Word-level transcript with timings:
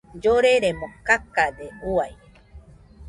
Lloreremo 0.21 0.87
kakade 1.07 1.67
uai. 1.93 2.11